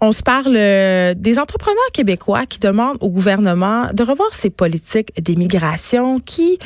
On 0.00 0.10
se 0.10 0.22
parle 0.22 0.56
euh, 0.56 1.14
des 1.16 1.38
entrepreneurs 1.38 1.92
québécois 1.92 2.44
qui 2.44 2.58
demandent 2.58 2.98
au 3.00 3.08
gouvernement 3.08 3.86
de 3.92 4.02
revoir 4.02 4.34
ses 4.34 4.50
politiques 4.50 5.12
d'immigration 5.20 6.18
qui, 6.18 6.58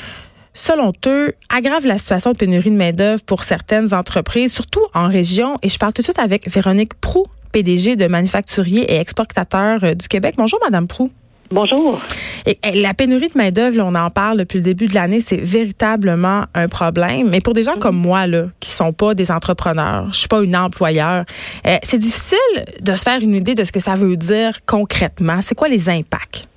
selon 0.55 0.93
eux, 1.07 1.35
aggravent 1.51 1.87
la 1.87 1.99
situation 1.99 2.33
de 2.33 2.39
pénurie 2.39 2.71
de 2.71 2.77
main-d'œuvre 2.77 3.23
pour 3.25 3.45
certaines 3.45 3.93
entreprises, 3.93 4.55
surtout 4.55 4.81
en 4.95 5.07
région. 5.09 5.59
Et 5.63 5.69
je 5.69 5.79
parle 5.79 5.93
tout 5.93 6.01
de 6.01 6.07
suite 6.07 6.19
avec 6.19 6.49
Véronique 6.49 6.95
Prou, 6.95 7.27
PDG 7.53 7.97
de 7.97 8.07
Manufacturier 8.07 8.91
et 8.91 8.97
Exportateur 8.97 9.85
euh, 9.85 9.95
du 9.95 10.09
Québec. 10.09 10.37
Bonjour, 10.39 10.59
Madame 10.65 10.89
Prou. 10.89 11.11
Bonjour. 11.51 12.01
Et, 12.47 12.59
la 12.81 12.95
pénurie 12.95 13.29
de 13.29 13.39
main-d'œuvre, 13.39 13.81
on 13.83 13.95
en 13.95 14.11
parle 14.11 14.39
depuis 14.39 14.59
le 14.59 14.65
début 14.65 14.87
de 14.87 14.95
l'année, 14.95 15.21
c'est 15.21 15.37
véritablement 15.37 16.45
un 16.55 16.69
problème. 16.69 17.29
Mais 17.31 17.41
pour 17.41 17.55
des 17.55 17.63
gens 17.63 17.77
comme 17.77 17.97
moi, 17.97 18.27
là, 18.27 18.47
qui 18.61 18.71
sont 18.71 18.93
pas 18.93 19.15
des 19.15 19.31
entrepreneurs, 19.31 20.09
je 20.13 20.19
suis 20.19 20.29
pas 20.29 20.43
une 20.43 20.57
employeur, 20.57 21.25
euh, 21.67 21.77
c'est 21.83 21.99
difficile 21.99 22.65
de 22.81 22.95
se 22.95 23.03
faire 23.03 23.21
une 23.21 23.35
idée 23.35 23.55
de 23.55 23.65
ce 23.65 23.73
que 23.73 23.81
ça 23.81 23.95
veut 23.95 24.17
dire 24.17 24.59
concrètement. 24.67 25.41
C'est 25.41 25.55
quoi 25.55 25.69
les 25.69 25.89
impacts? 25.89 26.49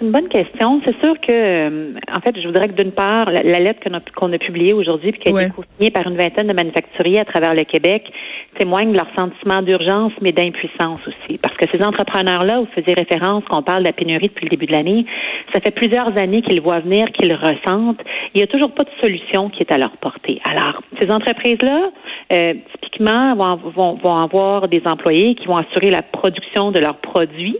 C'est 0.00 0.06
une 0.06 0.12
bonne 0.12 0.28
question. 0.28 0.80
C'est 0.86 0.98
sûr 1.04 1.14
que, 1.20 1.30
euh, 1.30 1.92
en 2.10 2.20
fait, 2.20 2.34
je 2.40 2.46
voudrais 2.46 2.68
que 2.68 2.82
d'une 2.82 2.92
part, 2.92 3.30
la, 3.30 3.60
lettre 3.60 3.80
qu'on 4.14 4.32
a, 4.32 4.38
publiée 4.38 4.72
aujourd'hui, 4.72 5.12
puis 5.12 5.20
qui 5.20 5.28
a 5.28 5.42
été 5.42 5.52
signée 5.76 5.90
par 5.90 6.06
une 6.06 6.16
vingtaine 6.16 6.46
de 6.46 6.54
manufacturiers 6.54 7.20
à 7.20 7.26
travers 7.26 7.54
le 7.54 7.64
Québec, 7.64 8.10
témoigne 8.56 8.92
de 8.92 8.96
leur 8.96 9.08
sentiment 9.18 9.60
d'urgence, 9.60 10.12
mais 10.22 10.32
d'impuissance 10.32 11.00
aussi. 11.06 11.38
Parce 11.42 11.54
que 11.56 11.66
ces 11.70 11.84
entrepreneurs-là, 11.84 12.62
où 12.62 12.66
faisiez 12.74 12.94
référence 12.94 13.44
qu'on 13.44 13.62
parle 13.62 13.80
de 13.82 13.88
la 13.88 13.92
pénurie 13.92 14.28
depuis 14.28 14.46
le 14.46 14.50
début 14.50 14.66
de 14.66 14.72
l'année, 14.72 15.04
ça 15.52 15.60
fait 15.60 15.70
plusieurs 15.70 16.18
années 16.18 16.40
qu'ils 16.40 16.62
voient 16.62 16.80
venir, 16.80 17.06
qu'ils 17.12 17.34
ressentent. 17.34 18.00
Il 18.34 18.38
n'y 18.38 18.42
a 18.42 18.46
toujours 18.46 18.72
pas 18.72 18.84
de 18.84 18.90
solution 19.02 19.50
qui 19.50 19.62
est 19.62 19.72
à 19.72 19.76
leur 19.76 19.94
portée. 19.98 20.40
Alors, 20.48 20.80
ces 20.98 21.10
entreprises-là, 21.10 21.90
euh, 22.32 22.54
typiquement, 22.72 23.34
vont, 23.36 23.56
vont, 23.70 23.94
vont 24.02 24.16
avoir 24.16 24.68
des 24.68 24.82
employés 24.86 25.34
qui 25.34 25.46
vont 25.46 25.56
assurer 25.56 25.90
la 25.90 26.02
production 26.02 26.70
de 26.70 26.78
leurs 26.78 26.98
produits. 26.98 27.58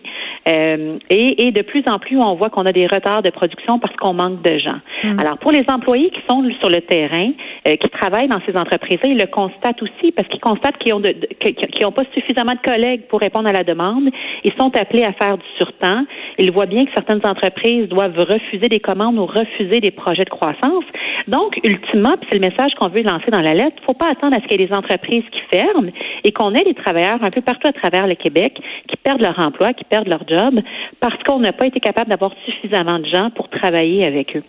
Euh, 0.48 0.98
et, 1.10 1.46
et, 1.46 1.52
de 1.52 1.62
plus 1.62 1.84
en 1.86 1.98
plus, 1.98 2.18
on 2.18 2.29
voit 2.36 2.50
qu'on 2.50 2.66
a 2.66 2.72
des 2.72 2.86
retards 2.86 3.22
de 3.22 3.30
production 3.30 3.78
parce 3.78 3.94
qu'on 3.96 4.14
manque 4.14 4.42
de 4.42 4.58
gens. 4.58 4.80
Mm. 5.04 5.18
Alors, 5.18 5.38
pour 5.38 5.52
les 5.52 5.64
employés 5.68 6.10
qui 6.10 6.20
sont 6.28 6.42
sur 6.60 6.70
le 6.70 6.80
terrain, 6.82 7.30
euh, 7.68 7.76
qui 7.76 7.88
travaillent 7.90 8.28
dans 8.28 8.40
ces 8.46 8.56
entreprises-là, 8.56 9.10
ils 9.10 9.18
le 9.18 9.26
constatent 9.26 9.82
aussi 9.82 10.12
parce 10.12 10.28
qu'ils 10.28 10.40
constatent 10.40 10.78
qu'ils 10.78 10.94
ont, 10.94 11.00
de, 11.00 11.10
qu'ils 11.40 11.86
ont 11.86 11.92
pas 11.92 12.04
suffisamment 12.14 12.52
de 12.52 12.68
collègues 12.68 13.02
pour 13.08 13.20
répondre 13.20 13.48
à 13.48 13.52
la 13.52 13.64
demande. 13.64 14.08
Ils 14.44 14.52
sont 14.58 14.74
appelés 14.76 15.04
à 15.04 15.12
faire 15.12 15.36
du 15.36 15.46
surtemps. 15.56 16.04
Ils 16.38 16.52
voient 16.52 16.66
bien 16.66 16.84
que 16.84 16.90
certaines 16.94 17.24
entreprises 17.24 17.88
doivent 17.88 18.18
refuser 18.18 18.68
des 18.68 18.80
commandes 18.80 19.18
ou 19.18 19.26
refuser 19.26 19.80
des 19.80 19.90
projets 19.90 20.24
de 20.24 20.30
croissance. 20.30 20.84
Donc, 21.28 21.58
ultimement, 21.64 22.14
puis 22.20 22.28
c'est 22.30 22.38
le 22.38 22.48
message 22.48 22.74
qu'on 22.78 22.88
veut 22.88 23.02
lancer 23.02 23.30
dans 23.30 23.42
la 23.42 23.54
lettre, 23.54 23.76
il 23.78 23.80
ne 23.80 23.86
faut 23.86 23.94
pas 23.94 24.10
attendre 24.10 24.36
à 24.36 24.40
ce 24.40 24.46
qu'il 24.46 24.60
y 24.60 24.64
ait 24.64 24.66
des 24.66 24.74
entreprises 24.74 25.24
qui 25.30 25.40
ferment 25.50 25.90
et 26.24 26.32
qu'on 26.32 26.54
ait 26.54 26.64
des 26.64 26.74
travailleurs 26.74 27.22
un 27.22 27.30
peu 27.30 27.40
partout 27.40 27.68
à 27.68 27.72
travers 27.72 28.06
le 28.06 28.14
Québec 28.14 28.58
qui 28.88 28.96
perdent 28.96 29.22
leur 29.22 29.38
emploi, 29.38 29.72
qui 29.72 29.84
perdent 29.84 30.08
leur 30.08 30.26
job 30.26 30.60
parce 31.00 31.22
qu'on 31.24 31.40
n'a 31.40 31.52
pas 31.52 31.66
été 31.66 31.80
capable 31.80 32.10
d'avoir 32.10 32.32
suffisamment 32.44 32.98
de 32.98 33.06
gens 33.06 33.30
pour 33.30 33.48
travailler 33.48 34.04
avec 34.04 34.36
eux. 34.36 34.42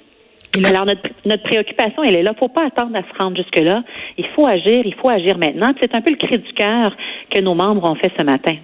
Alors, 0.66 0.86
notre, 0.86 1.02
notre, 1.26 1.44
préoccupation, 1.44 2.04
elle 2.04 2.16
est 2.16 2.24
là. 2.24 2.32
Il 2.32 2.36
ne 2.36 2.40
faut 2.40 2.54
pas 2.54 2.66
attendre 2.66 2.96
à 2.96 3.02
se 3.02 3.24
rendre 3.24 3.38
jusque-là. 3.38 3.84
Il 4.18 4.28
faut 4.28 4.48
agir, 4.48 4.82
il 4.86 4.94
faut 4.96 5.10
agir 5.10 5.38
maintenant. 5.38 5.70
C'est 5.82 5.96
un 5.96 6.02
peu 6.02 6.12
le 6.12 6.18
cri 6.18 6.38
du 6.38 6.54
cœur 6.54 6.92
que 7.34 7.40
nos 7.40 7.56
membres 7.56 7.88
ont 7.90 7.96
fait 7.96 8.12
ce 8.18 8.24
matin. 8.24 8.56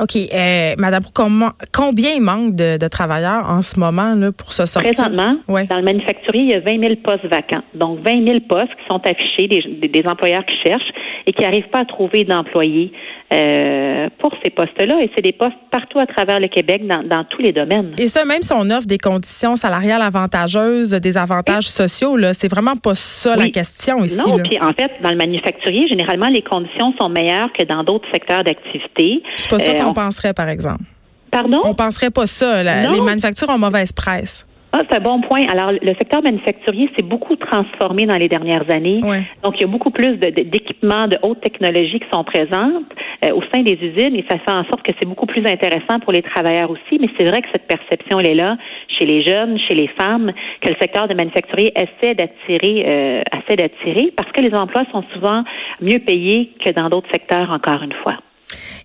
OK. 0.00 0.16
Euh, 0.16 0.74
Madame, 0.78 1.02
comment, 1.14 1.50
combien 1.72 2.10
il 2.10 2.20
manque 2.20 2.54
de, 2.54 2.76
de, 2.76 2.88
travailleurs 2.88 3.48
en 3.48 3.62
ce 3.62 3.80
moment 3.80 4.14
là, 4.14 4.30
pour 4.32 4.52
se 4.52 4.66
sortir? 4.66 4.92
Présentement, 4.92 5.36
dans 5.48 5.76
le 5.76 5.82
manufacturier, 5.82 6.42
il 6.42 6.50
y 6.50 6.54
a 6.54 6.60
20 6.60 6.80
000 6.80 6.94
postes 7.02 7.26
vacants. 7.26 7.62
Donc, 7.74 8.00
20 8.00 8.26
000 8.26 8.40
postes 8.48 8.72
qui 8.72 8.86
sont 8.90 9.00
affichés, 9.04 9.48
des, 9.48 9.88
des 9.88 10.06
employeurs 10.06 10.44
qui 10.44 10.56
cherchent 10.68 10.92
et 11.26 11.32
qui 11.32 11.42
n'arrivent 11.42 11.68
pas 11.72 11.80
à 11.80 11.84
trouver 11.84 12.24
d'employés 12.24 12.92
euh, 13.32 14.08
pour 14.18 14.32
ces 14.44 14.50
postes-là. 14.50 15.02
Et 15.02 15.10
c'est 15.16 15.22
des 15.22 15.32
postes 15.32 15.56
partout 15.72 15.98
à 15.98 16.06
travers 16.06 16.38
le 16.38 16.48
Québec, 16.48 16.86
dans, 16.86 17.02
dans, 17.02 17.24
tous 17.24 17.42
les 17.42 17.52
domaines. 17.52 17.92
Et 17.98 18.08
ça, 18.08 18.24
même 18.24 18.42
si 18.42 18.52
on 18.52 18.70
offre 18.70 18.86
des 18.86 18.98
conditions 18.98 19.56
salariales 19.56 20.02
avantageuses, 20.02 20.90
des 20.90 21.18
avantages 21.18 21.66
sociaux, 21.68 22.16
là, 22.16 22.34
c'est 22.34 22.48
vraiment 22.48 22.76
pas 22.76 22.94
ça 22.94 23.34
la 23.34 23.48
question 23.48 24.04
ici. 24.04 24.28
Non, 24.28 24.36
puis 24.38 24.58
en 24.60 24.72
fait, 24.72 24.92
dans 25.02 25.10
le 25.10 25.16
manufacturier, 25.16 25.88
généralement, 25.88 26.28
les 26.28 26.42
conditions 26.42 26.92
sont 27.00 27.08
meilleures 27.08 27.52
que 27.52 27.64
dans 27.64 27.82
d'autres 27.82 27.95
secteurs 28.12 28.44
d'activité. 28.44 29.22
C'est 29.36 29.48
pas 29.50 29.58
ça 29.58 29.72
euh, 29.72 29.74
qu'on 29.74 29.94
penserait, 29.94 30.34
par 30.34 30.48
exemple. 30.48 30.84
Pardon? 31.30 31.60
On 31.64 31.74
penserait 31.74 32.10
pas 32.10 32.26
ça. 32.26 32.62
les 32.62 33.00
manufactures 33.00 33.48
ont 33.48 33.58
mauvaise 33.58 33.92
presse. 33.92 34.46
Ah, 34.78 34.82
c'est 34.90 34.98
un 34.98 35.00
bon 35.00 35.22
point. 35.22 35.46
Alors, 35.50 35.72
le 35.72 35.94
secteur 35.94 36.22
manufacturier 36.22 36.90
s'est 36.96 37.02
beaucoup 37.02 37.34
transformé 37.36 38.04
dans 38.04 38.16
les 38.16 38.28
dernières 38.28 38.68
années. 38.70 39.00
Donc, 39.42 39.54
il 39.54 39.62
y 39.62 39.64
a 39.64 39.68
beaucoup 39.68 39.90
plus 39.90 40.18
d'équipements 40.18 41.08
de, 41.08 41.18
haute 41.22 41.40
technologie 41.40 41.98
qui 41.98 42.06
sont 42.12 42.24
présentes 42.24 42.84
euh, 43.24 43.32
au 43.32 43.42
sein 43.54 43.62
des 43.62 43.72
usines 43.72 44.14
et 44.14 44.24
ça 44.30 44.36
fait 44.38 44.52
en 44.52 44.64
sorte 44.64 44.82
que 44.82 44.92
c'est 45.00 45.08
beaucoup 45.08 45.24
plus 45.24 45.46
intéressant 45.46 45.98
pour 46.00 46.12
les 46.12 46.20
travailleurs 46.20 46.70
aussi. 46.70 46.98
Mais 47.00 47.08
c'est 47.18 47.26
vrai 47.26 47.40
que 47.40 47.48
cette 47.52 47.66
perception, 47.66 48.20
elle 48.20 48.26
est 48.26 48.34
là 48.34 48.58
chez 48.98 49.06
les 49.06 49.22
jeunes, 49.24 49.58
chez 49.66 49.74
les 49.74 49.88
femmes, 49.98 50.30
que 50.60 50.68
le 50.68 50.76
secteur 50.78 51.08
de 51.08 51.14
manufacturier 51.14 51.72
essaie 51.74 52.14
d'attirer, 52.14 52.84
euh, 52.86 53.22
essaie 53.32 53.56
d'attirer 53.56 54.12
parce 54.14 54.30
que 54.32 54.42
les 54.42 54.54
emplois 54.54 54.84
sont 54.92 55.04
souvent 55.14 55.42
mieux 55.80 56.00
payés 56.00 56.52
que 56.62 56.70
dans 56.72 56.90
d'autres 56.90 57.10
secteurs, 57.10 57.50
encore 57.50 57.82
une 57.82 57.94
fois. 58.02 58.18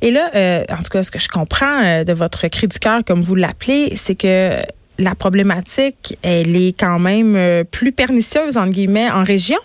Et 0.02 0.12
là, 0.12 0.30
euh, 0.36 0.62
en 0.70 0.78
tout 0.78 0.90
cas, 0.90 1.04
ce 1.04 1.12
que 1.12 1.20
je 1.20 1.28
comprends 1.28 2.04
de 2.06 2.14
votre 2.14 2.48
cri 2.48 2.70
du 2.70 2.80
cœur, 2.80 3.04
comme 3.06 3.20
vous 3.20 3.36
l'appelez, 3.36 3.98
c'est 3.98 4.16
que 4.16 4.62
la 4.98 5.16
problématique, 5.16 6.18
elle 6.22 6.56
est 6.56 6.78
quand 6.80 7.00
même 7.00 7.36
euh, 7.36 7.64
plus 7.64 7.92
pernicieuse, 7.92 8.58
entre 8.58 8.72
guillemets, 8.72 9.10
en 9.10 9.24
région? 9.24 9.58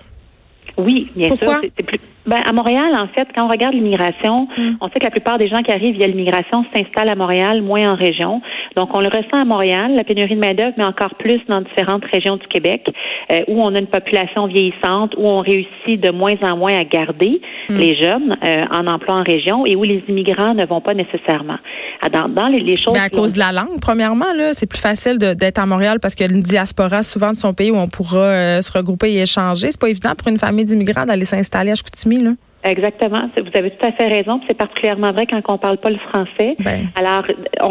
Oui, 0.77 1.11
bien 1.15 1.29
Pourquoi? 1.29 1.61
sûr. 1.61 1.71
Plus... 1.87 2.01
Ben, 2.27 2.39
à 2.45 2.53
Montréal, 2.53 2.93
en 2.97 3.09
fait, 3.09 3.29
quand 3.35 3.45
on 3.45 3.49
regarde 3.49 3.75
l'immigration, 3.75 4.49
hmm. 4.57 4.77
on 4.81 4.89
sait 4.89 4.99
que 4.99 5.05
la 5.05 5.11
plupart 5.11 5.39
des 5.39 5.49
gens 5.49 5.63
qui 5.63 5.71
arrivent 5.71 5.97
via 5.97 6.07
l'immigration 6.07 6.65
s'installent 6.75 7.09
à 7.09 7.15
Montréal, 7.15 7.63
moins 7.63 7.89
en 7.89 7.95
région. 7.95 8.41
Donc, 8.77 8.97
on 8.97 9.01
le 9.01 9.07
ressent 9.07 9.41
à 9.41 9.45
Montréal, 9.45 9.95
la 9.95 10.05
pénurie 10.05 10.35
de 10.35 10.41
main-d'œuvre, 10.41 10.75
mais 10.77 10.85
encore 10.85 11.15
plus 11.15 11.41
dans 11.49 11.61
différentes 11.61 12.05
régions 12.13 12.37
du 12.37 12.47
Québec, 12.49 12.91
euh, 13.31 13.43
où 13.49 13.63
on 13.63 13.75
a 13.75 13.79
une 13.79 13.87
population 13.87 14.47
vieillissante, 14.47 15.15
où 15.17 15.27
on 15.27 15.39
réussit 15.39 16.01
de 16.01 16.11
moins 16.11 16.35
en 16.43 16.57
moins 16.57 16.77
à 16.79 16.85
garder 16.85 17.41
hmm. 17.69 17.77
les 17.77 17.97
jeunes 17.97 18.37
euh, 18.45 18.65
en 18.73 18.87
emploi 18.87 19.15
en 19.15 19.23
région 19.23 19.65
et 19.67 19.77
où 19.77 19.85
les 19.85 20.03
immigrants 20.09 20.55
ne 20.55 20.67
vont 20.67 20.81
pas 20.81 20.95
nécessairement. 20.95 21.59
Ah, 22.03 22.09
dans, 22.09 22.29
dans 22.29 22.47
les, 22.47 22.77
choses. 22.77 22.95
Ben 22.95 23.03
à 23.03 23.09
cause 23.09 23.33
de 23.33 23.39
la 23.39 23.53
langue, 23.53 23.81
premièrement, 23.81 24.33
là, 24.37 24.53
c'est 24.53 24.67
plus 24.67 24.81
facile 24.81 25.19
d'être 25.19 25.59
à 25.59 25.67
Montréal 25.67 25.99
parce 26.01 26.15
qu'il 26.15 26.27
y 26.27 26.33
a 26.33 26.35
une 26.35 26.43
diaspora 26.43 27.03
souvent 27.03 27.31
de 27.31 27.37
son 27.37 27.53
pays 27.53 27.71
où 27.71 27.77
on 27.77 27.89
pourra 27.89 28.19
euh, 28.19 28.63
se 28.63 28.71
regrouper 28.71 29.13
et 29.13 29.23
échanger. 29.23 29.71
C'est 29.71 29.81
pas 29.81 29.89
évident 29.89 30.13
pour 30.17 30.29
une 30.29 30.39
famille 30.39 30.65
d'immigrants 30.65 31.07
d'aller 31.07 31.25
s'installer 31.25 31.71
à 31.71 31.75
Chicoutimi, 31.75 32.16
là. 32.25 32.33
Exactement. 32.67 33.29
Vous 33.37 33.59
avez 33.59 33.71
tout 33.71 33.87
à 33.87 33.93
fait 33.93 34.09
raison. 34.09 34.41
C'est 34.49 34.57
particulièrement 34.57 35.13
vrai 35.13 35.27
quand 35.27 35.41
on 35.49 35.59
parle 35.59 35.79
pas 35.79 35.91
le 35.91 35.99
français. 35.99 36.57
Ben. 36.59 36.87
Alors, 36.97 37.25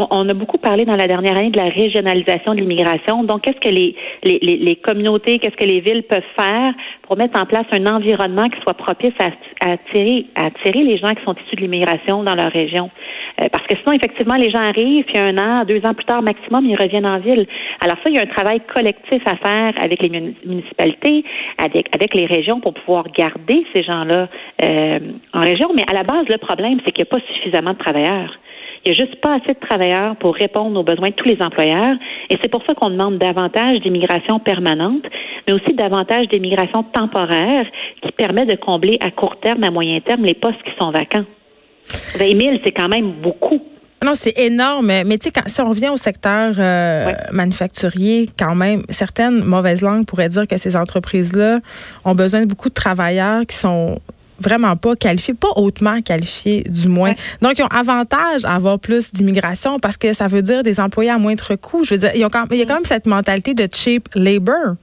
on, 0.10 0.30
a 0.30 0.34
beaucoup 0.34 0.58
parlé 0.58 0.86
dans 0.86 0.96
la 0.96 1.08
dernière 1.08 1.38
année 1.38 1.50
de 1.50 1.58
la 1.58 1.70
régionalisation 1.70 2.54
de 2.54 2.62
l'immigration. 2.62 3.24
Donc, 3.24 3.42
qu'est-ce 3.42 3.60
que 3.60 3.74
les, 3.74 3.96
les, 4.24 4.40
les, 4.40 4.76
communautés, 4.78 5.40
qu'est-ce 5.40 5.58
que 5.58 5.66
les 5.66 5.82
villes 5.82 6.04
peuvent 6.04 6.24
faire 6.40 6.74
pour 7.02 7.18
mettre 7.18 7.40
en 7.40 7.46
place 7.46 7.66
un 7.72 7.86
environnement 7.88 8.46
qui 8.46 8.60
soit 8.62 8.74
propice 8.74 9.14
à, 9.20 9.32
attirer, 9.74 10.26
à 10.36 10.46
attirer 10.46 10.84
les 10.84 10.98
gens 10.98 11.10
qui 11.10 11.24
sont 11.24 11.36
issus 11.46 11.56
de 11.56 11.62
l'immigration 11.62 12.24
dans 12.24 12.36
leur 12.36 12.52
région? 12.52 12.90
Euh, 13.42 13.48
parce 13.52 13.66
que 13.68 13.76
sinon, 13.78 13.94
effectivement, 13.94 14.36
les 14.36 14.50
gens 14.50 14.62
arrivent, 14.62 15.06
puis 15.06 15.18
un 15.18 15.38
an, 15.38 15.64
deux 15.66 15.82
ans 15.86 15.94
plus 15.94 16.06
tard 16.06 16.22
maximum, 16.22 16.66
ils 16.66 16.76
reviennent 16.76 17.08
en 17.08 17.20
ville. 17.20 17.46
Alors 17.82 17.98
ça, 18.04 18.10
il 18.10 18.16
y 18.16 18.20
a 18.20 18.24
un 18.24 18.34
travail 18.34 18.62
collectif 18.74 19.22
à 19.26 19.36
faire 19.38 19.74
avec 19.82 20.02
les 20.02 20.10
municipalités, 20.46 21.24
avec, 21.58 21.94
avec 21.94 22.16
les 22.16 22.26
régions 22.26 22.60
pour 22.60 22.74
pouvoir 22.74 23.06
garder 23.12 23.66
ces 23.74 23.84
gens-là. 23.84 24.28
Euh, 24.64 25.00
en 25.34 25.42
région. 25.42 25.72
Mais 25.76 25.84
à 25.90 25.94
la 25.94 26.04
base, 26.04 26.26
le 26.30 26.38
problème, 26.38 26.80
c'est 26.86 26.92
qu'il 26.92 27.04
n'y 27.04 27.10
a 27.10 27.14
pas 27.20 27.26
suffisamment 27.34 27.74
de 27.74 27.78
travailleurs. 27.78 28.40
Il 28.86 28.92
n'y 28.92 28.98
a 28.98 29.06
juste 29.06 29.20
pas 29.20 29.34
assez 29.34 29.54
de 29.54 29.60
travailleurs 29.60 30.16
pour 30.18 30.36
répondre 30.36 30.80
aux 30.80 30.84
besoins 30.84 31.10
de 31.10 31.16
tous 31.16 31.28
les 31.28 31.42
employeurs. 31.42 31.96
Et 32.30 32.38
c'est 32.42 32.52
pour 32.52 32.62
ça 32.68 32.76
qu'on 32.76 32.92
demande 32.92 33.18
davantage 33.18 33.80
d'immigration 33.80 34.40
permanente, 34.40 35.04
mais 35.48 35.54
aussi 35.54 35.74
davantage 35.74 36.28
d'immigration 36.28 36.84
temporaire 36.84 37.66
qui 38.02 38.12
permet 38.12 38.46
de 38.46 38.56
combler 38.56 38.98
à 39.02 39.12
court 39.12 39.36
terme, 39.42 39.64
à 39.64 39.72
moyen 39.72 40.00
terme, 40.02 40.24
les 40.26 40.34
postes 40.34 40.62
qui 40.64 40.72
sont 40.80 40.92
vacants. 40.92 41.26
20 42.18 42.42
000, 42.42 42.58
c'est 42.64 42.72
quand 42.72 42.90
même 42.90 43.12
beaucoup. 43.22 43.62
Non, 44.04 44.14
c'est 44.14 44.38
énorme. 44.38 44.88
Mais 44.88 45.18
tu 45.18 45.30
sais, 45.30 45.42
si 45.48 45.62
on 45.62 45.70
revient 45.70 45.90
au 45.90 45.98
secteur 45.98 46.56
euh, 46.60 47.12
manufacturier, 47.32 48.30
quand 48.38 48.56
même, 48.56 48.84
certaines 48.90 49.44
mauvaises 49.44 49.82
langues 49.82 50.06
pourraient 50.06 50.30
dire 50.30 50.48
que 50.48 50.58
ces 50.58 50.76
entreprises-là 50.76 51.60
ont 52.04 52.14
besoin 52.14 52.42
de 52.42 52.46
beaucoup 52.46 52.70
de 52.70 52.74
travailleurs 52.74 53.46
qui 53.48 53.56
sont 53.56 54.00
vraiment 54.40 54.76
pas 54.76 54.96
qualifiés, 54.96 55.34
pas 55.34 55.52
hautement 55.56 56.02
qualifiés 56.02 56.64
du 56.64 56.90
moins. 56.90 57.14
Donc, 57.42 57.58
ils 57.58 57.64
ont 57.64 57.68
avantage 57.68 58.44
à 58.44 58.56
avoir 58.56 58.80
plus 58.80 59.14
d'immigration 59.14 59.80
parce 59.80 59.98
que 59.98 60.14
ça 60.14 60.28
veut 60.28 60.42
dire 60.42 60.62
des 60.62 60.80
employés 60.80 61.10
à 61.10 61.18
moindre 61.18 61.56
coût. 61.56 61.84
Je 61.84 61.94
veux 61.96 62.00
dire, 62.00 62.12
ils 62.16 62.26
ont 62.26 62.30
quand, 62.30 62.46
il 62.52 62.58
y 62.58 62.62
a 62.62 62.66
quand 62.66 62.76
même 62.76 62.86
cette 62.86 63.08
mentalité 63.08 63.54
de 63.54 63.68
cheap 63.74 64.10
labor. 64.14 64.76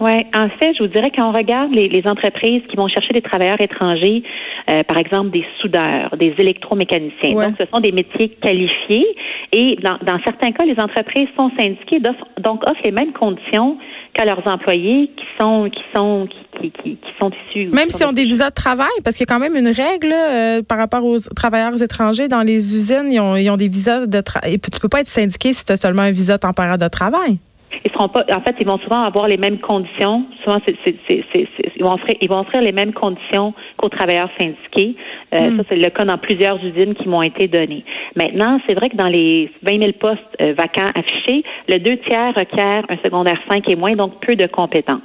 Oui, 0.00 0.12
en 0.34 0.48
fait, 0.48 0.74
je 0.78 0.84
vous 0.84 0.88
dirais 0.88 1.10
quand 1.16 1.28
on 1.28 1.32
regarde 1.32 1.72
les, 1.72 1.88
les 1.88 2.06
entreprises 2.06 2.62
qui 2.68 2.76
vont 2.76 2.88
chercher 2.88 3.12
des 3.14 3.20
travailleurs 3.20 3.60
étrangers, 3.60 4.22
euh, 4.70 4.82
par 4.84 4.98
exemple 4.98 5.30
des 5.30 5.44
soudeurs, 5.60 6.16
des 6.16 6.34
électromécaniciens. 6.38 7.32
Donc, 7.32 7.54
ce 7.58 7.64
sont 7.72 7.80
des 7.80 7.92
métiers 7.92 8.28
qualifiés 8.40 9.06
et 9.52 9.76
dans, 9.82 9.98
dans 10.02 10.18
certains 10.24 10.52
cas, 10.52 10.64
les 10.64 10.78
entreprises 10.78 11.28
sont 11.36 11.50
syndiquées, 11.58 12.00
donc 12.40 12.62
offrent 12.68 12.80
les 12.84 12.92
mêmes 12.92 13.12
conditions 13.12 13.78
jusqu'à 14.06 14.24
leurs 14.24 14.46
employés 14.46 15.06
qui 15.06 15.24
sont 15.40 15.70
qui 15.70 15.82
sont 15.94 16.28
qui, 16.60 16.70
qui, 16.70 16.90
qui 16.96 17.12
sont 17.20 17.30
issus. 17.48 17.68
Même 17.72 17.90
si 17.90 18.04
on 18.04 18.08
ont 18.08 18.12
des 18.12 18.24
visas 18.24 18.50
de 18.50 18.54
travail, 18.54 18.88
parce 19.04 19.16
qu'il 19.16 19.26
y 19.28 19.32
a 19.32 19.34
quand 19.34 19.40
même 19.40 19.56
une 19.56 19.68
règle 19.72 20.12
euh, 20.12 20.62
par 20.62 20.78
rapport 20.78 21.04
aux 21.04 21.18
travailleurs 21.34 21.80
étrangers 21.82 22.28
dans 22.28 22.42
les 22.42 22.74
usines, 22.74 23.10
ils 23.10 23.20
ont, 23.20 23.36
ils 23.36 23.50
ont 23.50 23.56
des 23.56 23.68
visas 23.68 24.06
de 24.06 24.20
travail. 24.20 24.58
Tu 24.60 24.80
peux 24.80 24.88
pas 24.88 25.00
être 25.00 25.08
syndiqué 25.08 25.52
si 25.52 25.64
tu 25.64 25.72
as 25.72 25.76
seulement 25.76 26.02
un 26.02 26.10
visa 26.10 26.38
temporaire 26.38 26.78
de 26.78 26.88
travail 26.88 27.38
ils 27.84 27.92
seront 27.92 28.08
pas. 28.08 28.24
En 28.34 28.40
fait, 28.40 28.56
ils 28.60 28.66
vont 28.66 28.78
souvent 28.78 29.02
avoir 29.02 29.28
les 29.28 29.36
mêmes 29.36 29.58
conditions. 29.58 30.24
Souvent, 30.44 30.58
c'est, 30.66 30.76
c'est, 30.84 31.24
c'est, 31.32 31.48
ils 31.76 31.82
vont 31.82 31.92
offrir, 31.92 32.16
ils 32.20 32.28
vont 32.28 32.40
offrir 32.40 32.60
les 32.60 32.72
mêmes 32.72 32.92
conditions 32.92 33.54
qu'aux 33.76 33.88
travailleurs 33.88 34.30
syndiqués. 34.38 34.96
Euh, 35.34 35.50
hmm. 35.50 35.56
Ça, 35.56 35.62
c'est 35.68 35.76
le 35.76 35.90
cas 35.90 36.04
dans 36.04 36.18
plusieurs 36.18 36.62
usines 36.64 36.94
qui 36.94 37.08
m'ont 37.08 37.22
été 37.22 37.48
données. 37.48 37.84
Maintenant, 38.16 38.60
c'est 38.66 38.74
vrai 38.74 38.88
que 38.88 38.96
dans 38.96 39.08
les 39.08 39.50
20 39.62 39.80
000 39.80 39.92
postes 40.00 40.20
euh, 40.40 40.54
vacants 40.56 40.90
affichés, 40.94 41.44
le 41.68 41.78
deux 41.78 41.96
tiers 41.98 42.34
requiert 42.36 42.84
un 42.88 42.96
secondaire 43.04 43.38
5 43.50 43.68
et 43.70 43.76
moins, 43.76 43.94
donc 43.94 44.14
peu 44.26 44.34
de 44.36 44.46
compétences. 44.46 45.00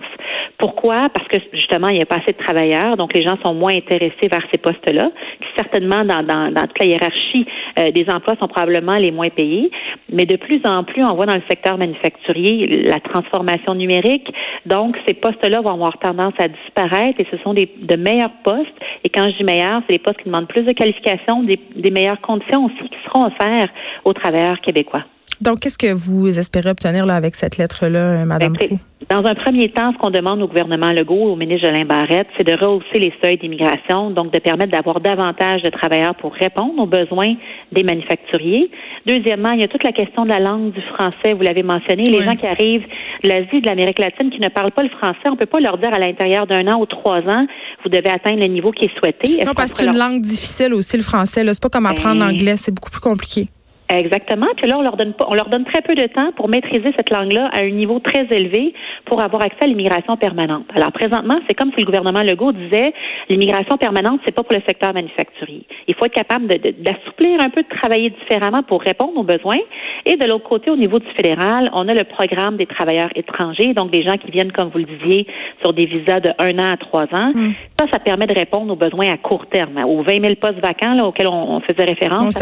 Pourquoi? 0.58 1.10
Parce 1.14 1.28
que 1.28 1.38
justement, 1.54 1.90
il 1.90 1.96
n'y 1.96 2.02
a 2.02 2.06
pas 2.06 2.18
assez 2.18 2.32
de 2.32 2.44
travailleurs, 2.44 2.98
donc 2.98 3.14
les 3.14 3.24
gens 3.24 3.38
sont 3.44 3.54
moins 3.54 3.76
intéressés 3.76 4.28
vers 4.32 4.44
ces 4.52 4.58
postes-là, 4.58 5.12
qui 5.42 5.48
certainement, 5.58 6.06
dans, 6.06 6.24
dans, 6.24 6.52
dans 6.52 6.64
toute 6.64 6.80
la 6.80 6.86
hiérarchie 6.86 7.46
euh, 7.80 7.92
des 7.92 8.06
emplois, 8.10 8.36
sont 8.42 8.48
probablement 8.48 8.96
les 8.96 9.12
moins 9.12 9.30
payés. 9.30 9.72
Mais 10.12 10.26
de 10.26 10.36
plus 10.36 10.62
en 10.66 10.84
plus, 10.84 11.04
on 11.04 11.16
voit 11.16 11.26
dans 11.26 11.36
le 11.36 11.44
secteur 11.50 11.78
manufacturier 11.78 12.68
la 12.84 13.00
transformation 13.00 13.76
numérique. 13.76 14.32
Donc, 14.66 14.98
ces 15.08 15.14
postes-là 15.14 15.62
vont 15.62 15.74
avoir 15.74 15.98
tendance 16.00 16.34
à 16.40 16.48
disparaître 16.48 17.20
et 17.20 17.28
ce 17.32 17.38
sont 17.44 17.54
des, 17.54 17.70
de 17.82 17.96
meilleurs 17.96 18.34
postes. 18.44 18.76
Et 19.04 19.10
quand 19.10 19.30
je 19.30 19.38
dis 19.38 19.44
meilleurs, 19.44 19.82
c'est 19.88 19.94
des 19.94 20.00
postes 20.00 20.20
qui 20.20 20.30
demandent 20.30 20.48
plus 20.48 20.64
de 20.64 20.74
qualifications, 20.74 21.44
des, 21.44 21.60
des 21.76 21.92
meilleures 21.92 22.22
conditions 22.22 22.66
aussi 22.66 22.90
qui 22.90 22.98
seront 23.06 23.26
offertes 23.26 23.74
aux 24.06 24.14
travailleurs 24.14 24.60
québécois. 24.62 25.04
Donc, 25.42 25.60
qu'est-ce 25.60 25.78
que 25.78 25.92
vous 25.92 26.40
espérez 26.40 26.70
obtenir 26.70 27.06
là, 27.06 27.16
avec 27.16 27.36
cette 27.36 27.58
lettre-là, 27.58 28.22
euh, 28.22 28.26
Madame 28.26 28.54
ben, 28.54 28.80
Dans 29.10 29.28
un 29.28 29.36
premier 29.36 29.70
temps, 29.70 29.92
ce 29.92 29.98
qu'on 29.98 30.10
demande 30.10 30.42
au 30.42 30.48
gouvernement 30.48 30.94
Legault, 30.94 31.32
au 31.32 31.36
ministre 31.36 31.68
Jolin 31.68 31.86
Barrette, 31.86 32.28
c'est 32.38 32.46
de 32.46 32.54
rehausser 32.54 33.00
les 33.00 33.14
seuils 33.22 33.38
d'immigration, 33.38 34.12
donc 34.12 34.32
de 34.32 34.40
permettre 34.40 34.72
d'avoir 34.72 35.02
davantage 35.02 35.62
de 35.62 35.70
travailleurs 35.70 36.16
pour 36.16 36.34
répondre 36.34 36.82
aux 36.82 36.86
besoins 36.86 37.34
des 37.74 37.84
manufacturiers. 37.84 38.70
Deuxièmement, 39.06 39.52
il 39.52 39.62
y 39.62 39.64
a 39.64 39.68
toute 39.68 39.84
la 39.84 39.92
question 39.92 40.24
de 40.24 40.30
la 40.30 40.40
langue 40.40 40.72
du 40.72 40.82
français, 40.82 41.34
vous 41.34 41.42
l'avez 41.42 41.64
mentionné. 41.64 42.04
Les 42.04 42.22
gens 42.22 42.36
qui 42.36 42.48
arrivent 42.48 42.86
de 43.24 43.30
l'Asie, 43.30 43.62
de 43.62 43.68
l'Amérique 43.68 44.00
latine, 44.00 44.30
qui 44.30 44.40
ne 44.40 44.50
parlent 44.50 44.72
pas 44.72 44.84
le 44.84 44.90
français, 44.90 45.26
on 45.26 45.32
ne 45.32 45.38
peut 45.38 45.46
pas 45.46 45.60
leur 45.60 45.78
dire 45.78 45.94
à 45.94 46.00
l'intérieur 46.00 46.48
d'un 46.48 46.68
an 46.68 46.80
ou 46.80 46.86
trois 46.86 47.20
ans, 47.20 47.46
vous 47.84 47.90
devez 47.90 48.10
atteindre 48.10 48.40
le 48.40 48.48
niveau 48.48 48.72
qui 48.72 48.86
est 48.86 48.98
souhaité. 48.98 49.44
non, 49.46 49.54
parce 49.54 49.74
que 49.74 49.80
c'est 49.80 49.88
une 49.88 49.98
langue 49.98 50.22
difficile 50.22 50.74
aussi, 50.74 50.98
le 50.98 51.04
français. 51.04 51.44
C'est 51.46 51.62
pas 51.62 51.70
comme 51.70 51.86
apprendre 51.86 52.20
ben, 52.20 52.32
l'anglais, 52.32 52.58
c'est 52.58 52.74
beaucoup 52.74 52.92
plus 52.92 53.02
compliqué. 53.02 53.48
Exactement. 53.90 54.48
Puis 54.58 54.68
là, 54.68 54.78
on 54.78 54.82
leur 54.82 54.98
donne 54.98 55.14
pas, 55.14 55.26
on 55.30 55.36
leur 55.36 55.50
donne 55.50 55.66
très 55.66 55.82
peu 55.82 55.94
de 55.94 56.08
temps 56.08 56.32
pour 56.36 56.48
maîtriser 56.48 56.94
cette 56.98 57.10
langue-là 57.10 57.50
à 57.54 57.62
un 57.62 57.70
niveau 57.70 58.00
très 58.00 58.26
élevé 58.32 58.74
pour 59.06 59.22
avoir 59.22 59.44
accès 59.44 59.64
à 59.64 59.68
l'immigration 59.68 60.18
permanente. 60.18 60.66
Alors 60.76 60.92
présentement, 60.92 61.40
c'est 61.48 61.54
comme 61.54 61.72
si 61.74 61.82
le 61.82 61.86
gouvernement 61.86 62.22
Legault 62.22 62.54
disait 62.54 62.94
l'immigration 63.30 63.78
permanente, 63.78 64.22
c'est 64.26 64.34
pas 64.34 64.44
pour 64.44 64.56
le 64.56 64.64
secteur 64.66 64.94
manufacturier. 64.94 65.66
Il 65.88 65.96
faut 65.96 66.06
être 66.06 66.14
capable 66.14 66.48
d'assouplir 66.48 67.42
un 67.42 67.50
peu, 67.50 67.62
de 67.62 67.68
travailler 67.68 68.10
différemment 68.10 68.64
pour 68.64 68.82
répondre 68.82 69.18
aux 69.18 69.24
besoins. 69.24 69.60
Et 70.06 70.16
de 70.16 70.26
l'autre 70.28 70.48
côté, 70.48 70.72
au 70.72 70.78
niveau 70.78 71.00
du 71.00 71.08
fédéral, 71.16 71.70
on 71.74 71.88
a 71.88 71.94
le 71.94 72.04
programme 72.06 72.58
des 72.58 72.66
travailleurs 72.66 73.10
étrangers, 73.16 73.74
donc 73.74 73.92
des 73.92 74.04
gens 74.04 74.18
qui 74.18 74.32
viennent, 74.32 74.52
comme 74.52 74.70
vous 74.70 74.80
le 74.80 74.86
disiez, 74.86 75.28
sur 75.62 75.74
des 75.74 75.86
visas 75.86 76.20
de 76.20 76.30
un 76.40 76.58
an 76.60 76.74
à 76.74 76.78
trois 76.78 77.06
ans. 77.14 77.32
Mm. 77.34 77.54
Ça, 77.80 77.86
ça 77.92 78.00
permet 78.00 78.28
de 78.28 78.34
répondre 78.34 78.72
aux 78.72 78.78
besoins 78.78 79.12
à 79.12 79.18
court 79.18 79.46
terme, 79.48 79.78
aux 79.86 80.04
20 80.04 80.22
000 80.22 80.36
postes 80.36 80.60
vacants 80.64 80.94
là, 80.94 81.06
auxquels 81.06 81.28
on, 81.28 81.60
faisait 81.62 81.84
référence. 81.84 82.42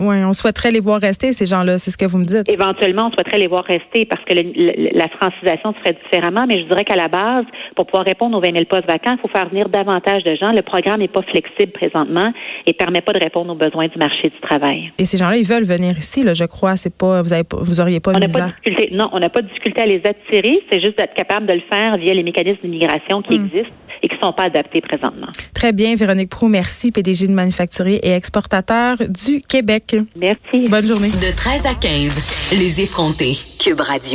On, 0.00 0.08
on 0.08 0.32
souhaiterait 0.32 0.70
les 0.74 0.80
voir 0.80 1.00
rester, 1.00 1.32
ces 1.32 1.46
gens-là, 1.46 1.78
c'est 1.78 1.90
ce 1.90 1.96
que 1.96 2.04
vous 2.04 2.18
me 2.18 2.24
dites. 2.24 2.50
Éventuellement, 2.50 3.08
on 3.08 3.12
souhaiterait 3.12 3.38
les 3.38 3.46
voir 3.46 3.64
rester 3.64 4.04
parce 4.04 4.22
que 4.24 4.34
la 4.34 5.08
francisation 5.08 5.72
se 5.72 5.78
ferait 5.78 5.96
différemment, 6.04 6.44
mais 6.46 6.60
je 6.60 6.66
dirais 6.66 6.84
qu'à 6.84 6.96
la 6.96 7.08
base, 7.08 7.44
pour 7.76 7.86
pouvoir 7.86 8.04
répondre 8.04 8.36
aux 8.36 8.40
20 8.40 8.52
000 8.52 8.64
postes 8.66 8.86
vacants, 8.86 9.12
il 9.16 9.20
faut 9.20 9.28
faire 9.28 9.48
venir 9.48 9.68
davantage 9.68 10.22
de 10.24 10.34
gens. 10.34 10.52
Le 10.52 10.62
programme 10.62 11.00
n'est 11.00 11.08
pas 11.08 11.22
flexible 11.22 11.72
présentement 11.72 12.32
et 12.66 12.72
permet 12.72 13.00
pas 13.00 13.12
de 13.12 13.20
répondre 13.20 13.52
aux 13.52 13.56
besoins 13.56 13.88
du 13.88 13.98
marché 13.98 14.28
du 14.28 14.40
travail. 14.40 14.92
Et 14.98 15.04
ces 15.04 15.16
gens-là, 15.16 15.36
ils 15.36 15.46
veulent 15.46 15.64
venir 15.64 15.96
ici, 15.96 16.22
là, 16.22 16.34
je 16.34 16.44
crois. 16.44 16.76
C'est 16.76 16.94
pas, 16.96 17.22
vous 17.22 17.32
avez, 17.32 17.44
vous 17.50 17.80
auriez 17.80 18.00
pas 18.00 18.12
on 18.14 18.18
de 18.18 18.26
difficulté. 18.26 18.90
Non, 18.92 19.08
on 19.12 19.20
n'a 19.20 19.30
pas 19.30 19.42
de 19.42 19.48
difficulté 19.48 19.82
à 19.82 19.86
les 19.86 20.02
attirer. 20.04 20.60
C'est 20.70 20.80
juste 20.80 20.98
d'être 20.98 21.14
capable 21.14 21.46
de 21.46 21.54
le 21.54 21.62
faire 21.70 21.96
via 21.96 22.12
les 22.12 22.22
mécanismes 22.22 22.60
d'immigration 22.62 23.22
qui 23.22 23.38
hmm. 23.38 23.44
existent 23.46 23.74
et 24.04 24.08
qui 24.08 24.16
ne 24.16 24.20
sont 24.20 24.32
pas 24.34 24.44
adaptés 24.44 24.82
présentement. 24.82 25.28
Très 25.54 25.72
bien, 25.72 25.96
Véronique 25.96 26.28
Prou, 26.28 26.46
merci, 26.46 26.92
PDG 26.92 27.26
de 27.26 27.32
manufacturier 27.32 28.06
et 28.06 28.10
exportateur 28.10 28.98
du 29.08 29.40
Québec. 29.40 29.96
Merci. 30.14 30.68
Bonne 30.68 30.86
journée. 30.86 31.08
De 31.08 31.34
13 31.34 31.64
à 31.64 31.74
15, 31.74 32.52
les 32.52 32.82
effrontés. 32.82 33.32
Cube 33.58 33.80
Radio. 33.80 34.02